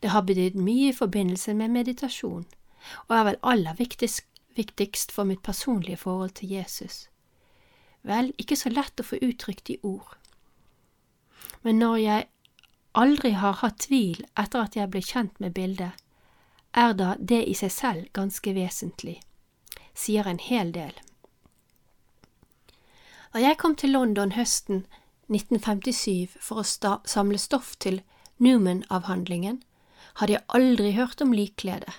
Det 0.00 0.12
har 0.14 0.24
betydd 0.24 0.56
mye 0.56 0.90
i 0.90 0.96
forbindelse 0.96 1.54
med 1.54 1.72
meditasjon, 1.74 2.44
og 3.08 3.16
er 3.16 3.24
vel 3.28 3.40
aller 3.42 3.76
viktigst, 3.78 4.24
viktigst 4.56 5.12
for 5.12 5.28
mitt 5.28 5.42
personlige 5.42 6.00
forhold 6.00 6.36
til 6.40 6.52
Jesus. 6.56 7.08
Vel, 8.04 8.32
ikke 8.38 8.56
så 8.56 8.70
lett 8.72 9.00
å 9.00 9.06
få 9.06 9.20
uttrykt 9.24 9.70
i 9.72 9.78
ord. 9.82 10.16
Men 11.64 11.80
når 11.80 11.96
jeg 11.96 12.26
aldri 12.94 13.32
har 13.40 13.60
hatt 13.60 13.86
tvil 13.86 14.24
etter 14.38 14.60
at 14.60 14.76
jeg 14.76 14.90
ble 14.92 15.00
kjent 15.02 15.40
med 15.40 15.54
bildet, 15.56 15.92
er 16.74 16.92
da 16.98 17.14
det 17.18 17.44
i 17.48 17.54
seg 17.54 17.72
selv 17.72 18.10
ganske 18.12 18.54
vesentlig, 18.54 19.20
sier 19.94 20.28
en 20.28 20.42
hel 20.42 20.72
del. 20.74 20.94
Da 23.32 23.42
jeg 23.42 23.58
kom 23.58 23.74
til 23.74 23.94
London 23.94 24.34
høsten 24.36 24.84
1957 25.32 26.36
for 26.40 26.60
å 26.60 27.00
samle 27.08 27.38
stoff 27.40 27.74
til 27.80 28.02
Newman-avhandlingen, 28.42 29.62
hadde 30.20 30.36
jeg 30.36 30.46
aldri 30.48 30.92
hørt 30.94 31.22
om 31.24 31.32
likklede. 31.34 31.92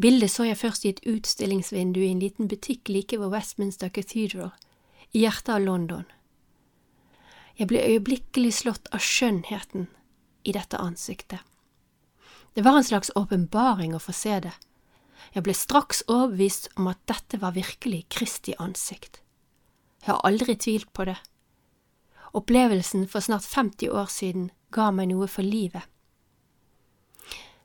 Bildet 0.00 0.30
så 0.32 0.46
jeg 0.46 0.58
først 0.60 0.84
i 0.84 0.92
et 0.94 1.02
utstillingsvindu 1.08 2.00
i 2.00 2.10
en 2.12 2.22
liten 2.22 2.48
butikk 2.48 2.88
like 2.88 3.18
ved 3.20 3.32
Westminster 3.34 3.90
Cathedral, 3.92 4.52
i 5.12 5.24
hjertet 5.24 5.54
av 5.56 5.64
London. 5.64 6.04
Jeg 7.58 7.68
ble 7.68 7.82
øyeblikkelig 7.82 8.52
slått 8.62 8.86
av 8.94 9.02
skjønnheten 9.04 9.88
i 10.48 10.54
dette 10.56 10.78
ansiktet. 10.78 11.40
Det 12.54 12.64
var 12.64 12.78
en 12.78 12.86
slags 12.86 13.10
åpenbaring 13.18 13.94
å 13.94 14.02
få 14.02 14.14
se 14.16 14.38
det. 14.46 14.54
Jeg 15.34 15.44
ble 15.46 15.54
straks 15.54 16.02
overbevist 16.08 16.70
om 16.80 16.88
at 16.90 17.02
dette 17.10 17.38
var 17.42 17.54
virkelig 17.54 18.06
Kristi 18.10 18.54
ansikt. 18.58 19.20
Jeg 20.00 20.14
har 20.14 20.24
aldri 20.26 20.56
tvilt 20.56 20.88
på 20.96 21.04
det. 21.10 21.18
Opplevelsen 22.32 23.08
for 23.08 23.20
snart 23.20 23.44
50 23.44 23.90
år 23.90 24.06
siden 24.06 24.50
ga 24.70 24.90
meg 24.94 25.10
noe 25.10 25.26
for 25.28 25.42
livet. 25.42 25.82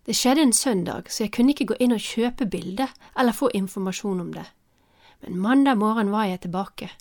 Det 0.06 0.14
skjedde 0.14 0.42
en 0.42 0.54
søndag, 0.54 1.10
så 1.10 1.24
jeg 1.24 1.34
kunne 1.34 1.54
ikke 1.54 1.72
gå 1.72 1.80
inn 1.82 1.94
og 1.96 2.02
kjøpe 2.02 2.46
bildet 2.46 2.94
eller 3.18 3.34
få 3.34 3.50
informasjon 3.58 4.22
om 4.22 4.32
det, 4.34 4.46
men 5.22 5.40
mandag 5.42 5.78
morgen 5.82 6.12
var 6.14 6.30
jeg 6.30 6.44
tilbake. 6.46 6.92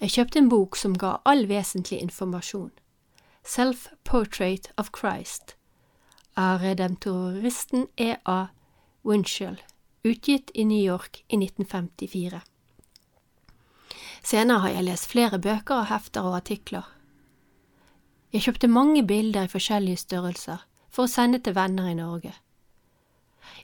Jeg 0.00 0.12
kjøpte 0.12 0.40
en 0.40 0.48
bok 0.52 0.76
som 0.76 0.96
ga 0.96 1.18
all 1.24 1.46
vesentlig 1.48 2.00
informasjon. 2.04 2.72
Self-Portrait 3.44 4.72
of 4.76 4.90
Christ 4.96 5.56
av 6.36 6.60
redemptoristen 6.60 7.86
E.A. 7.96 8.48
Winchell, 9.02 9.56
utgitt 10.02 10.50
i 10.54 10.64
New 10.64 10.84
York 10.84 11.24
i 11.28 11.36
1954. 11.36 12.40
Senere 14.26 14.64
har 14.64 14.74
jeg 14.74 14.86
lest 14.88 15.06
flere 15.12 15.38
bøker 15.38 15.82
og 15.82 15.90
hefter 15.92 16.26
og 16.26 16.40
artikler. 16.40 16.88
Jeg 18.34 18.42
kjøpte 18.48 18.68
mange 18.68 19.04
bilder 19.06 19.46
i 19.46 19.52
forskjellige 19.52 20.02
størrelser 20.02 20.66
for 20.90 21.06
å 21.06 21.12
sende 21.12 21.38
til 21.38 21.54
venner 21.54 21.86
i 21.92 21.94
Norge. 21.94 22.34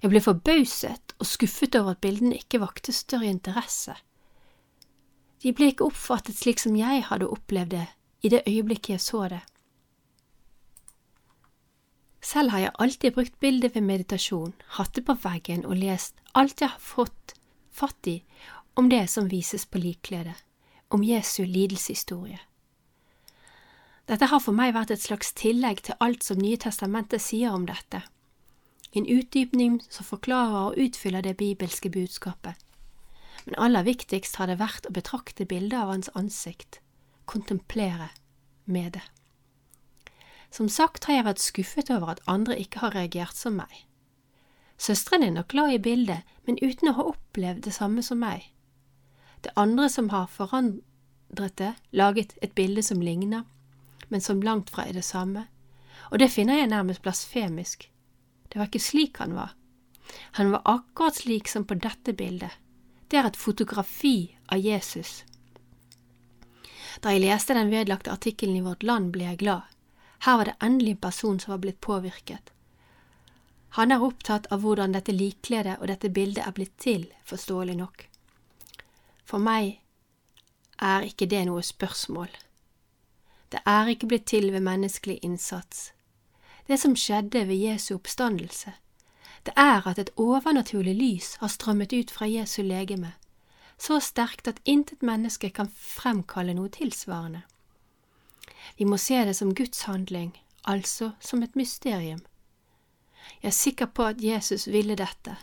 Jeg 0.02 0.12
ble 0.12 0.23
forbauset 0.23 1.16
og 1.19 1.26
skuffet 1.26 1.75
over 1.81 1.97
at 1.97 2.02
bildene 2.04 2.38
ikke 2.38 2.62
vakte 2.62 2.95
større 2.95 3.31
interesse 3.33 3.97
de 5.42 5.50
ble 5.50 5.73
ikke 5.73 5.88
oppfattet 5.88 6.38
slik 6.38 6.61
som 6.62 6.76
jeg 6.78 7.02
hadde 7.09 7.31
opplevd 7.35 7.75
det 7.75 7.87
i 8.23 8.31
det 8.31 8.45
øyeblikket 8.47 8.95
jeg 8.95 9.02
så 9.02 9.25
det. 9.33 9.40
Selv 12.23 12.54
har 12.54 12.62
jeg 12.62 12.76
alltid 12.78 13.14
brukt 13.16 13.40
bildet 13.42 13.75
ved 13.75 13.83
meditasjon, 13.83 14.54
hatt 14.78 14.95
det 14.95 15.02
på 15.09 15.16
veggen 15.25 15.64
og 15.66 15.75
lest 15.81 16.14
alt 16.38 16.62
jeg 16.62 16.71
har 16.71 16.83
fått 16.83 17.35
fatt 17.75 18.07
i 18.07 18.21
om 18.78 18.88
det 18.92 19.02
som 19.11 19.26
vises 19.28 19.66
på 19.66 19.83
likkledet, 19.83 20.37
om 20.92 21.04
Jesu 21.04 21.44
lidelseshistorie. 21.44 22.40
Dette 24.11 24.28
har 24.28 24.42
for 24.42 24.52
meg 24.56 24.75
vært 24.75 24.90
et 24.92 25.02
slags 25.02 25.30
tillegg 25.38 25.84
til 25.87 25.96
alt 26.02 26.25
som 26.26 26.40
Nye 26.42 26.58
testamentet 26.61 27.22
sier 27.22 27.54
om 27.54 27.66
dette. 27.66 28.02
en 28.94 29.06
utdypning 29.08 29.80
som 29.88 30.04
forklarer 30.04 30.66
og 30.68 30.76
utfyller 30.76 31.22
det 31.25 31.37
bibelske 31.37 31.88
budskapet. 31.90 32.54
Men 33.46 33.54
aller 33.58 33.82
viktigst 33.82 34.37
har 34.37 34.46
det 34.46 34.58
vært 34.61 34.87
å 34.87 34.92
betrakte 34.92 35.46
bildet 35.49 35.78
av 35.78 35.88
hans 35.88 36.11
ansikt, 36.14 36.80
kontemplere 37.25 38.11
med 38.64 38.92
det. 38.92 39.02
Som 40.50 40.68
sagt 40.68 41.08
har 41.08 41.14
jeg 41.14 41.25
vært 41.25 41.40
skuffet 41.40 41.90
over 41.90 42.12
at 42.12 42.20
andre 42.28 42.58
ikke 42.61 42.84
har 42.84 42.92
reagert 42.92 43.37
som 43.37 43.56
meg. 43.56 43.72
Søsteren 44.76 45.25
er 45.25 45.32
nok 45.32 45.49
glad 45.49 45.72
i 45.72 45.80
bildet, 45.80 46.20
men 46.44 46.61
uten 46.61 46.92
å 46.92 46.96
ha 46.99 47.08
opplevd 47.14 47.64
det 47.64 47.72
samme 47.72 48.02
som 48.04 48.20
meg. 48.20 48.51
Det 49.42 49.52
andre 49.56 49.88
som 49.88 50.11
har 50.11 50.26
forandret 50.26 51.56
det, 51.56 51.72
laget 51.90 52.37
et 52.42 52.54
bilde 52.54 52.82
som 52.82 53.02
ligner, 53.02 53.42
men 54.08 54.20
som 54.20 54.42
langt 54.42 54.70
fra 54.70 54.87
er 54.87 54.92
det 54.92 55.04
samme, 55.04 55.46
og 56.11 56.18
det 56.18 56.30
finner 56.30 56.61
jeg 56.61 56.70
nærmest 56.70 57.02
blasfemisk. 57.02 57.88
Det 58.49 58.61
var 58.61 58.68
ikke 58.68 58.84
slik 58.84 59.18
han 59.18 59.34
var. 59.34 59.54
Han 60.38 60.52
var 60.52 60.62
akkurat 60.64 61.16
slik 61.16 61.49
som 61.49 61.64
på 61.64 61.75
dette 61.75 62.12
bildet. 62.12 62.52
Det 63.08 63.18
er 63.18 63.28
et 63.28 63.37
fotografi 63.37 64.37
av 64.46 64.61
Jesus. 64.61 65.25
Da 67.00 67.12
jeg 67.12 67.25
leste 67.25 67.56
den 67.56 67.72
vedlagte 67.72 68.12
artikkelen 68.12 68.61
i 68.61 68.64
Vårt 68.64 68.82
Land, 68.82 69.11
ble 69.12 69.25
jeg 69.30 69.40
glad. 69.40 69.62
Her 70.22 70.37
var 70.38 70.50
det 70.50 70.58
endelig 70.61 70.96
en 70.96 71.04
person 71.08 71.40
som 71.40 71.54
var 71.54 71.62
blitt 71.64 71.80
påvirket. 71.80 72.52
Han 73.80 73.92
er 73.92 74.04
opptatt 74.04 74.46
av 74.52 74.61
hvordan 74.62 74.92
dette 74.92 75.14
likkledet 75.16 75.78
og 75.80 75.88
dette 75.88 76.12
bildet 76.12 76.44
er 76.44 76.52
blitt 76.52 76.76
til, 76.78 77.08
forståelig 77.25 77.76
nok. 77.80 78.04
For 79.25 79.38
meg 79.38 79.81
er 80.83 81.07
ikke 81.07 81.26
det 81.31 81.45
noe 81.47 81.62
spørsmål. 81.62 82.31
Det 83.52 83.61
er 83.67 83.87
ikke 83.93 84.07
blitt 84.07 84.26
til 84.26 84.52
ved 84.52 84.61
menneskelig 84.61 85.19
innsats. 85.23 85.93
Det 86.69 86.79
som 86.81 86.97
skjedde 86.97 87.47
ved 87.49 87.59
Jesu 87.59 87.95
oppstandelse, 87.95 88.73
det 89.47 89.52
er 89.57 89.87
at 89.87 89.99
et 89.99 90.11
overnaturlig 90.17 90.95
lys 90.95 91.35
har 91.41 91.49
strømmet 91.49 91.93
ut 91.93 92.11
fra 92.11 92.26
Jesu 92.26 92.62
legeme, 92.62 93.12
så 93.79 93.99
sterkt 94.00 94.49
at 94.49 94.61
intet 94.64 95.02
menneske 95.02 95.50
kan 95.50 95.71
fremkalle 95.75 96.55
noe 96.55 96.71
tilsvarende. 96.71 97.43
Vi 98.79 98.85
må 98.85 98.97
se 98.97 99.25
det 99.26 99.35
som 99.37 99.55
Guds 99.55 99.83
handling, 99.83 100.37
altså 100.64 101.11
som 101.21 101.43
et 101.43 101.57
mysterium. 101.57 102.23
Jeg 103.43 103.49
er 103.49 103.59
sikker 103.59 103.87
på 103.87 104.05
at 104.05 104.23
Jesus 104.23 104.69
ville 104.71 104.95
dette, 104.95 105.37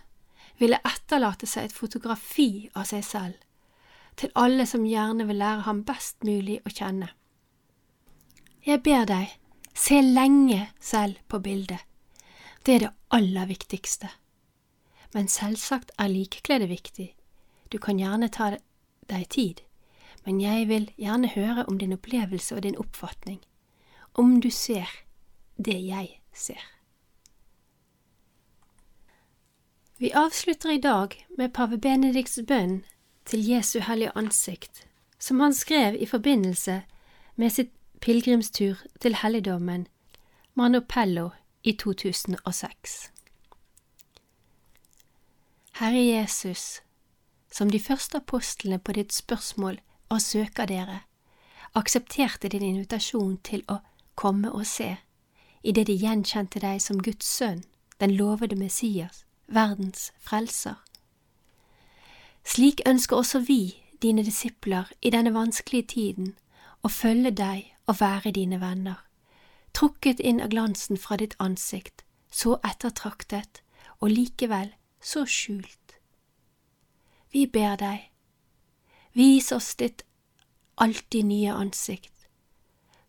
ville 0.58 0.80
etterlate 0.86 1.48
seg 1.48 1.68
et 1.68 1.76
fotografi 1.76 2.70
av 2.76 2.88
seg 2.88 3.04
selv, 3.04 3.36
til 4.20 4.32
alle 4.36 4.66
som 4.68 4.86
gjerne 4.88 5.28
vil 5.30 5.40
lære 5.40 5.66
ham 5.68 5.84
best 5.88 6.24
mulig 6.28 6.60
å 6.68 6.74
kjenne. 6.74 7.08
Jeg 8.68 8.84
ber 8.84 9.08
deg, 9.08 9.32
se 9.74 10.02
lenge 10.04 10.66
selv 10.84 11.22
på 11.32 11.40
bildet. 11.40 11.80
Det 12.66 12.76
er 12.76 12.84
det 12.84 12.92
aller 13.16 13.48
viktigste. 13.48 14.12
Men 15.16 15.32
selvsagt 15.32 15.96
er 15.98 16.12
likkledet 16.12 16.70
viktig. 16.70 17.08
Du 17.72 17.80
kan 17.80 17.98
gjerne 17.98 18.28
ta 18.28 18.52
deg 19.10 19.26
tid 19.32 19.64
men 20.26 20.42
jeg 20.42 20.68
vil 20.68 20.92
gjerne 20.98 21.28
høre 21.28 21.66
om 21.66 21.80
din 21.80 21.94
opplevelse 21.94 22.56
og 22.56 22.64
din 22.64 22.78
oppfatning, 22.78 23.40
om 24.14 24.42
du 24.42 24.50
ser 24.50 24.90
det 25.58 25.80
jeg 25.86 26.20
ser. 26.34 26.62
Vi 29.98 30.12
avslutter 30.16 30.72
i 30.72 30.80
dag 30.80 31.16
med 31.38 31.54
pave 31.54 31.78
Benedikts 31.78 32.40
bønn 32.48 32.84
til 33.30 33.46
Jesu 33.46 33.80
hellige 33.80 34.12
ansikt, 34.18 34.88
som 35.20 35.40
han 35.40 35.54
skrev 35.54 35.96
i 36.00 36.06
forbindelse 36.06 36.82
med 37.36 37.50
sitt 37.50 37.70
pilegrimstur 38.02 38.76
til 39.02 39.16
helligdommen 39.22 39.88
Manopello 40.56 41.30
i 41.64 41.72
2006. 41.72 43.12
Herre 45.80 46.06
Jesus, 46.06 46.82
som 47.52 47.70
de 47.70 47.80
første 47.80 48.18
apostlene 48.18 48.80
på 48.80 48.92
ditt 48.92 49.14
spørsmål 49.14 49.80
og 50.10 50.22
søker 50.22 50.66
dere, 50.66 51.00
aksepterte 51.76 52.50
din 52.50 52.66
invitasjon 52.66 53.38
til 53.38 53.64
å 53.70 53.78
komme 54.16 54.52
og 54.52 54.66
se, 54.66 54.98
idet 55.64 55.88
de 55.88 55.96
gjenkjente 56.02 56.60
deg 56.60 56.82
som 56.82 57.00
Guds 57.04 57.30
sønn, 57.30 57.64
den 58.00 58.12
lovede 58.12 58.56
Messias, 58.56 59.26
verdens 59.48 60.12
frelser. 60.20 60.89
Slik 62.44 62.82
ønsker 62.88 63.18
også 63.18 63.40
vi, 63.40 63.84
dine 64.02 64.24
disipler, 64.26 64.92
i 65.02 65.10
denne 65.10 65.34
vanskelige 65.34 65.88
tiden, 65.88 66.36
å 66.84 66.90
følge 66.90 67.32
deg 67.32 67.74
og 67.88 68.00
være 68.00 68.32
dine 68.32 68.62
venner, 68.62 69.04
trukket 69.74 70.20
inn 70.20 70.40
av 70.42 70.50
glansen 70.54 70.98
fra 70.98 71.18
ditt 71.20 71.36
ansikt, 71.40 72.06
så 72.32 72.58
ettertraktet 72.64 73.64
og 74.00 74.14
likevel 74.14 74.72
så 75.02 75.26
skjult. 75.26 75.98
Vi 77.32 77.46
ber 77.46 77.76
deg, 77.78 78.10
Vis 79.14 79.52
oss 79.52 79.76
ditt 79.76 80.04
alltid 80.78 81.26
nye 81.26 81.54
ansikt, 81.54 82.28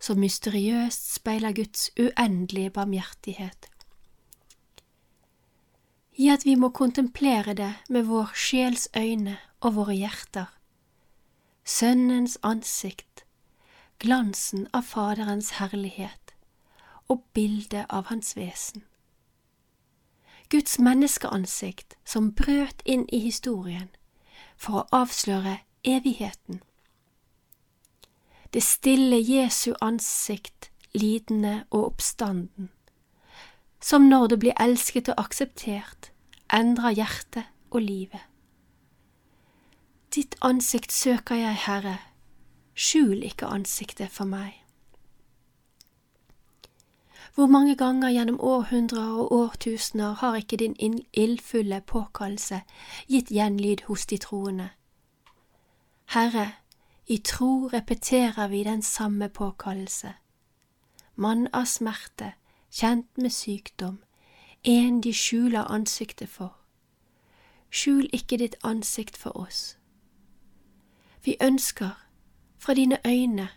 som 0.01 0.19
mysteriøst 0.19 1.13
speiler 1.13 1.53
Guds 1.53 1.91
uendelige 2.01 2.73
barmhjertighet. 2.75 3.69
Gi 6.21 6.27
at 6.29 6.45
vi 6.45 6.53
må 6.55 6.69
kontemplere 6.69 7.55
det 7.57 7.71
med 7.89 8.03
vår 8.05 8.35
sjels 8.37 8.89
øyne 8.97 9.39
og 9.61 9.75
våre 9.75 9.95
hjerter. 9.97 10.51
Sønnens 11.65 12.37
ansikt, 12.43 13.25
glansen 13.99 14.67
av 14.77 14.83
Faderens 14.83 15.55
herlighet 15.57 16.35
og 17.09 17.25
bildet 17.33 17.87
av 17.89 18.11
Hans 18.13 18.37
vesen. 18.37 18.85
Guds 20.53 20.77
menneskeansikt 20.79 21.97
som 22.05 22.35
brøt 22.37 22.83
inn 22.85 23.07
i 23.09 23.23
historien 23.25 23.89
for 24.61 24.83
å 24.83 25.01
avsløre 25.01 25.57
evigheten. 25.89 26.61
Det 28.53 28.61
stille 28.67 29.23
Jesu 29.25 29.73
ansikt, 29.81 30.69
lidende 30.93 31.65
og 31.71 31.95
oppstanden, 31.95 32.69
som 33.81 34.09
når 34.11 34.27
det 34.27 34.39
blir 34.45 34.59
elsket 34.61 35.09
og 35.09 35.23
akseptert, 35.25 36.10
endrer 36.53 36.91
hjertet 36.91 37.45
og 37.71 37.83
livet. 37.83 38.21
Ditt 40.15 40.35
ansikt 40.43 40.93
søker 40.93 41.35
jeg, 41.35 41.55
Herre, 41.67 41.99
skjul 42.75 43.23
ikke 43.23 43.47
ansiktet 43.47 44.11
for 44.11 44.27
meg. 44.27 44.57
Hvor 47.35 47.47
mange 47.47 47.77
ganger 47.77 48.11
gjennom 48.11 48.41
århundrer 48.41 49.13
og 49.23 49.33
årtusener 49.33 50.13
har 50.13 50.35
ikke 50.35 50.57
din 50.57 50.75
ildfulle 51.13 51.81
påkallelse 51.87 52.63
gitt 53.09 53.31
gjenlyd 53.31 53.87
hos 53.87 54.07
de 54.07 54.19
troende? 54.19 54.69
Herre, 56.11 56.53
i 57.07 57.19
tro 57.19 57.71
repeterer 57.73 58.49
vi 58.49 58.65
den 58.65 58.83
samme 58.83 59.29
påkallelse. 59.29 60.13
Mann 61.15 61.47
av 61.53 61.65
smerte, 61.65 62.33
kjent 62.71 63.19
med 63.19 63.31
sykdom, 63.31 64.01
en 64.65 65.01
de 65.01 65.13
skjuler 65.15 65.65
ansiktet 65.71 66.29
for. 66.29 66.57
Skjul 67.71 68.09
ikke 68.13 68.37
ditt 68.37 68.57
ansikt 68.65 69.17
for 69.17 69.37
oss. 69.37 69.79
Vi 71.25 71.37
ønsker, 71.41 71.97
fra 72.59 72.75
dine 72.75 72.99
øyne, 73.07 73.49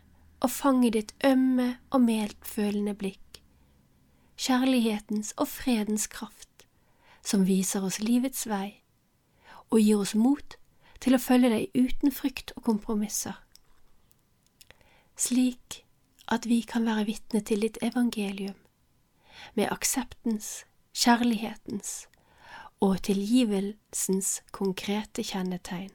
å 0.44 0.48
fange 0.48 0.92
ditt 0.92 1.14
ømme 1.24 1.78
og 1.90 2.02
medfølende 2.02 2.94
blikk, 2.96 3.40
kjærlighetens 4.38 5.34
og 5.38 5.48
fredens 5.48 6.08
kraft, 6.08 6.68
som 7.24 7.48
viser 7.48 7.84
oss 7.84 8.00
livets 8.00 8.48
vei, 8.48 8.84
og 9.72 9.80
gir 9.80 10.04
oss 10.04 10.16
mot 10.16 10.58
til 11.00 11.16
å 11.16 11.22
følge 11.24 11.52
deg 11.52 11.72
uten 11.76 12.12
frykt 12.12 12.52
og 12.58 12.68
kompromisser, 12.68 13.40
slik 15.16 15.84
at 16.32 16.48
vi 16.48 16.62
kan 16.68 16.86
være 16.88 17.08
vitne 17.08 17.42
til 17.44 17.64
ditt 17.64 17.80
evangelium, 17.84 18.60
med 19.56 19.72
akseptens, 19.72 20.64
kjærlighetens 20.94 22.08
og 22.84 23.02
tilgivelsens 23.02 24.42
konkrete 24.52 25.24
kjennetegn. 25.26 25.92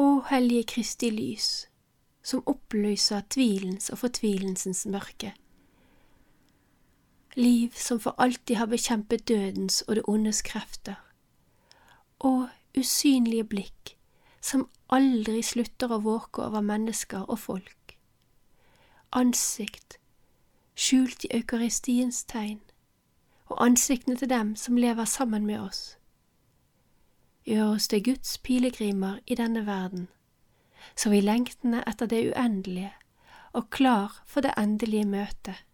Å 0.00 0.06
Hellige 0.26 0.66
Kristi 0.74 1.10
lys, 1.14 1.48
som 2.24 2.42
oppløser 2.50 3.22
tvilens 3.30 3.92
og 3.94 4.00
fortvilelsens 4.02 4.86
mørke. 4.90 5.34
Liv 7.36 7.74
som 7.78 8.00
for 8.02 8.18
alltid 8.18 8.56
har 8.58 8.70
bekjempet 8.70 9.26
dødens 9.28 9.82
og 9.86 9.98
det 9.98 10.06
ondes 10.10 10.42
krefter. 10.42 10.98
Og 12.18 12.48
usynlige 12.78 13.44
blikk 13.44 13.94
som 14.40 14.66
aldri 14.90 15.42
slutter 15.42 15.94
å 15.94 16.02
våke 16.02 16.42
over 16.46 16.64
mennesker 16.64 17.26
og 17.28 17.38
folk. 17.38 17.94
Ansikt 19.14 19.98
skjult 20.76 21.24
i 21.24 21.32
eukaristiens 21.36 22.24
tegn, 22.24 22.60
og 23.46 23.64
ansiktene 23.64 24.16
til 24.16 24.30
dem 24.30 24.56
som 24.56 24.76
lever 24.76 25.04
sammen 25.04 25.46
med 25.46 25.60
oss. 25.60 25.98
Gjør 27.44 27.74
oss 27.74 27.88
til 27.88 28.04
Guds 28.04 28.38
pilegrimer 28.38 29.18
i 29.26 29.34
denne 29.34 29.66
verden, 29.66 30.08
så 30.96 31.10
vi 31.10 31.20
lengtende 31.20 31.84
etter 31.86 32.06
det 32.06 32.32
uendelige 32.32 32.92
og 33.52 33.70
klar 33.70 34.22
for 34.26 34.40
det 34.40 34.54
endelige 34.58 35.04
møtet. 35.04 35.64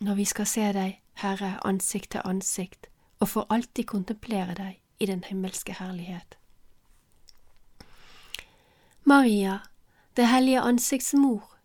når 0.00 0.14
vi 0.14 0.24
skal 0.24 0.46
se 0.46 0.72
deg, 0.72 1.00
Herre, 1.18 1.58
ansikt 1.66 2.10
til 2.10 2.22
ansikt, 2.24 2.86
og 3.18 3.28
for 3.28 3.46
alltid 3.50 3.84
kontemplere 3.84 4.54
deg 4.54 4.78
i 5.02 5.06
den 5.06 5.24
himmelske 5.24 5.74
herlighet. 5.78 6.38
Maria, 9.04 9.58
det 10.16 10.28
hellige 10.28 10.60
ansikts 10.60 11.14
mor, 11.14 11.57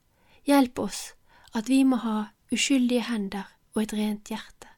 hjelp 0.47 0.79
oss 0.79 1.13
at 1.53 1.69
vi 1.69 1.83
må 1.83 1.99
ha 2.03 2.17
uskyldige 2.53 3.05
hender 3.07 3.49
og 3.73 3.83
et 3.83 3.93
rent 3.97 4.29
hjerte, 4.29 4.69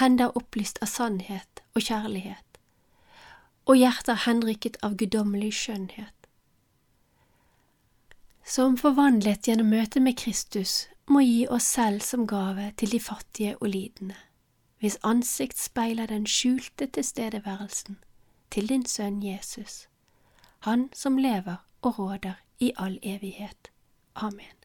hender 0.00 0.34
opplyst 0.36 0.80
av 0.82 0.90
sannhet 0.92 1.62
og 1.74 1.84
kjærlighet, 1.86 2.58
og 3.64 3.78
hjerter 3.80 4.24
henrykket 4.26 4.80
av 4.84 4.96
guddommelig 5.00 5.52
skjønnhet. 5.56 6.12
Som 8.44 8.76
forvandlet 8.76 9.48
gjennom 9.48 9.70
møtet 9.72 10.02
med 10.04 10.18
Kristus, 10.20 10.84
må 11.08 11.20
gi 11.20 11.46
oss 11.48 11.64
selv 11.64 12.00
som 12.04 12.26
gave 12.28 12.70
til 12.80 12.92
de 12.92 13.00
fattige 13.00 13.56
og 13.60 13.68
lidende, 13.68 14.16
hvis 14.80 14.98
ansikt 15.04 15.60
speiler 15.60 16.08
den 16.08 16.26
skjulte 16.28 16.86
tilstedeværelsen 16.86 17.98
til 18.50 18.68
din 18.68 18.84
sønn 18.88 19.22
Jesus, 19.24 19.86
han 20.64 20.88
som 20.92 21.16
lever 21.20 21.64
og 21.82 21.98
råder 21.98 22.40
i 22.60 22.72
all 22.76 22.98
evighet. 23.02 23.70
Amen. 24.14 24.63